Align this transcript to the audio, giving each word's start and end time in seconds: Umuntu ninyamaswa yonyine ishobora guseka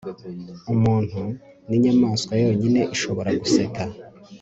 Umuntu 0.73 1.21
ninyamaswa 1.67 2.33
yonyine 2.43 2.81
ishobora 2.95 3.29
guseka 3.41 3.83